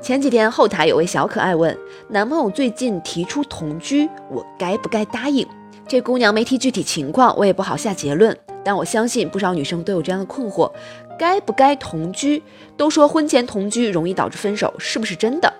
[0.00, 1.76] 前几天后台有位小可爱问，
[2.08, 5.46] 男朋友最近提出同居，我该不该答应？
[5.88, 8.36] 这姑娘没提具体情况，我也不好下结论。
[8.64, 10.70] 但我相信不少女生都有这样的困惑：
[11.18, 12.42] 该不该同居？
[12.76, 15.52] 都说婚前同居容易导致分手，是不是真的？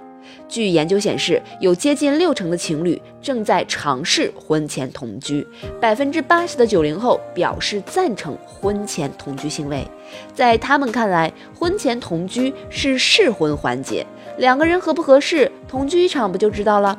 [0.48, 5.46] 据研究显示，有接近六成的情侣正在尝试婚前同居，
[5.80, 9.86] 百分之八十的九零后表示赞成婚前同居行为。
[10.34, 14.04] 在他们看来，婚前同居是试婚环节，
[14.38, 16.98] 两个人合不合适，同居一场不就知道了。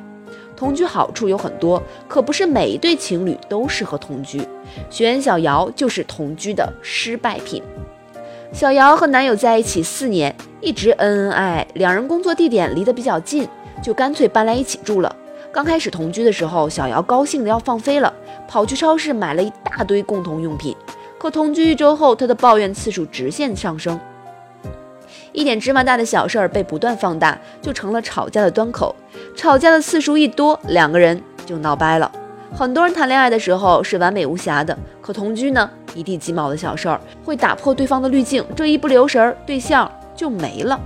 [0.56, 4.42] 同居好处有很多，可不是每一对情侣都适合同居。
[4.90, 7.62] 学员小姚就是同居的失败品。
[8.52, 13.48] 小姚和男友在一起四年，一直恩恩爱爱，两人工作地点离得比较近，
[13.84, 15.16] 就干脆搬来一起住了。
[15.52, 18.12] 刚开始同居的时候，小姚高兴的要放飞了，
[18.48, 20.76] 跑去超市买了一大堆共同用品。
[21.20, 24.00] 可同居一周后，她的抱怨次数直线上升，
[25.32, 28.96] 一点芝麻大的小事儿被不断放大，就成了吵架的端口。
[29.36, 32.12] 吵架的次数一多，两个人就闹掰了。
[32.56, 40.80] 很多人谈恋爱的时候是完美无瑕的，可同居呢，一地鸡毛的小事儿会打破对方的滤镜，这一不留神儿，对象就没了。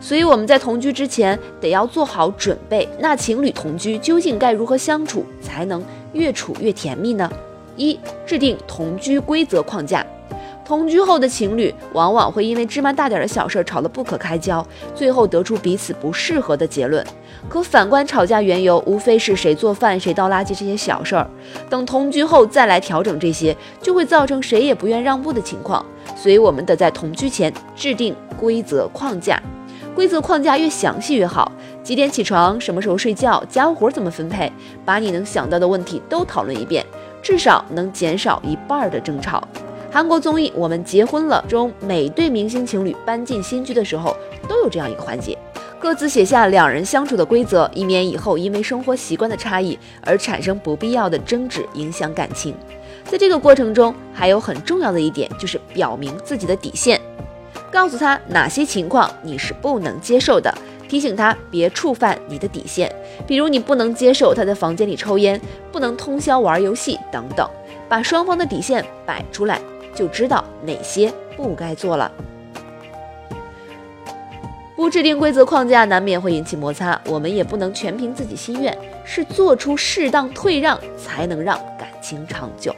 [0.00, 2.86] 所以我们在同居之前得要做好准备。
[2.98, 7.30] 那情侣同居究竟该如何相处才能越处越甜蜜呢？
[7.76, 10.04] 一、制定同居规则框架。
[10.64, 17.04] 同居后的情侣往往会因为芝麻大点的小事吵得不可开交，最后得出彼此不适合的结论。
[17.48, 21.28] 可反观吵架缘由，无非是谁做饭、谁倒垃圾这些小事儿。
[21.68, 25.84] 等同居后再来调整这些，就会造成谁也不愿让步的情况。
[26.16, 29.38] 所以我们得在同居前制定规则框架，
[29.94, 31.52] 规则框架越详细越好。
[31.82, 32.58] 几点起床？
[32.58, 33.44] 什么时候睡觉？
[33.50, 34.50] 家务活怎么分配？
[34.82, 36.82] 把你能想到的问题都讨论一遍，
[37.22, 39.46] 至少能减少一半的争吵。
[39.94, 44.16] 韩国综艺《我们结婚了》中，每对明星情侣搬进新居的时候，
[44.48, 45.38] 都有这样一个环节，
[45.78, 52.56] 各自写下两人相处的规则，以免以后因为生活习惯的差异而产生不必要的争执，影响感情。
[53.04, 57.00] 在这个过程中，还有很重要的一点，就是表明自己的底线，
[57.70, 60.52] 告诉他哪些情况你是不能接受的，
[60.88, 62.92] 提醒他别触犯你的底线，
[63.28, 65.40] 比如你不能接受他在房间里抽烟，
[65.70, 67.48] 不能通宵玩游戏等等，
[67.88, 69.60] 把双方的底线摆出来。
[69.94, 72.10] 就知道哪些不该做了。
[74.76, 77.00] 不制定规则框架，难免会引起摩擦。
[77.06, 82.74] 我们也不能全凭自己心愿，是做出适当退让，才能让感情长久。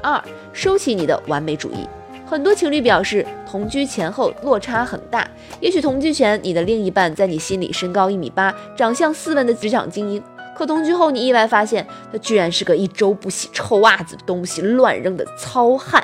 [0.00, 0.22] 二，
[0.52, 1.86] 收起你的完美主义。
[2.24, 5.28] 很多情侣表示，同居前后落差很大。
[5.60, 10.22] 也许同居前，你的另一半在你心里身高一米八，长相斯文的职场精英；
[10.56, 16.02] 可同居后，你意外发现，他居然是个一周不洗臭袜子、东西乱扔的糙汉。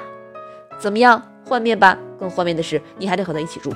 [0.79, 1.99] 怎么样，幻灭吧？
[2.19, 3.73] 更幻灭的是，你还得和他一起住。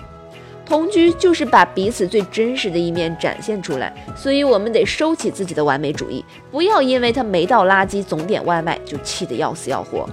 [0.64, 10.06] 同居就是把彼此最真实的一面展现出来，所以我们得收起自己的完美主义，不要因为他没倒垃圾总点外卖就气得要死要活。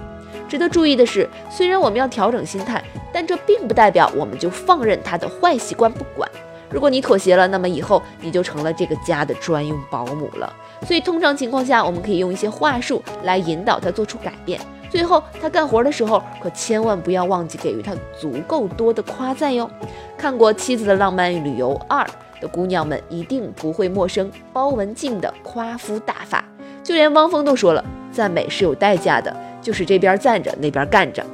[0.48, 2.82] 值得注意的是，虽然我们要调整心态，
[3.12, 6.26] 但这并不代表我们就放任他的坏习惯不管。
[6.70, 10.52] 如果你妥协了，那么以后你就成了这个家的专用保姆了。
[10.86, 14.58] 所以，通常情况下，我们可以用一些话术来引导他做出改变。
[14.90, 19.70] 最后，他干活的时候可千万不要忘记给予他足够多的夸赞哟。
[20.16, 22.04] 看过《妻子的浪漫旅游二》
[22.40, 26.44] 的姑娘们一定不会陌生包文婧的夸夫大法，
[26.82, 31.24] 就连汪峰都说了，赞美是有代价的，就是这边赞着那边干着。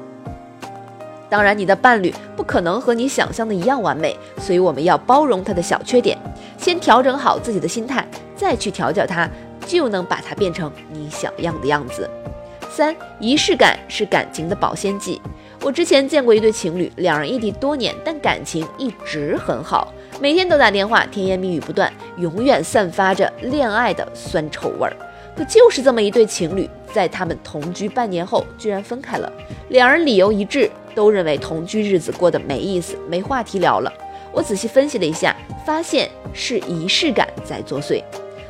[1.28, 6.18] 当然，你的伴侣不可能和你想象的一样完美，所以我们要包容他的小缺点，
[6.58, 9.28] 先调整好自己的心态，再去调教他，
[9.66, 12.08] 就能把他变成你想要的样子。
[12.74, 15.20] 三仪式感是感情的保鲜剂。
[15.60, 19.92] 我之前见过一对情侣，两人异地多年，但感情一直很好，
[20.22, 24.96] 每天都打电话，甜言蜜语不断，永远散发着恋爱的酸臭味儿。
[25.36, 29.30] 可就是这么一对情侣，在他们同居半年后，居然分开了。
[29.68, 33.92] 两人理由一致，都认为同居日子过得没意思，没话题聊了。
[34.32, 35.36] 我仔细分析了一下，
[35.66, 38.02] 发现是仪式感在作祟。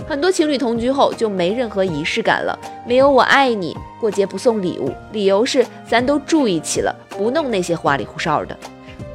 [0.06, 8.56] 很多情侣同居后就没任何仪式感了，没有我爱你，过节不送礼物，理由是咱都住一起了，不弄那些花里胡哨的。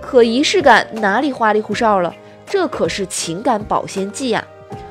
[0.02, 2.14] 可仪式感哪里花里胡哨了？
[2.46, 4.44] 这可是情感保鲜剂呀！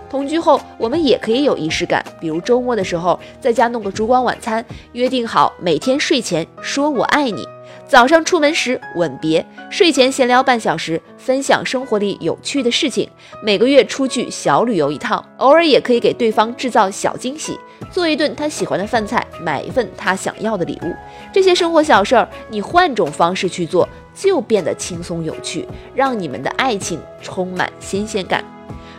[0.08, 7.44] 同居后，我们也可以有仪式感，比如周末的时候，在家弄个烛光晚餐，约定好每天睡前说我爱你。
[7.86, 13.08] 早上出门时吻别，睡前闲聊半小时，分享生活里有趣的事情。
[13.42, 17.58] 每个月出去小旅游一趟，偶尔也可以给对方制造小惊喜，
[17.90, 20.94] 做一顿他喜欢的饭菜，买一份他想要的礼物。
[21.32, 28.55] 这些生活小事儿，你换种方式去做，就变得轻松有趣，让你们的爱情充满新鲜感。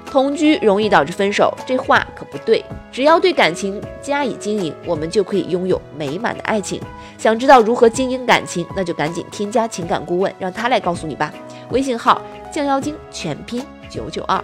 [0.10, 2.64] 同居容易导致分手，这话可不对。
[2.92, 6.82] 只要对感情加以经营，我们就可以拥有美满的爱情。
[7.18, 11.32] 想知道如何经营感情，那就赶紧添加情感顾问，让他来告诉你吧。
[11.72, 12.22] 微信号
[12.52, 14.44] 降妖精全拼九九二。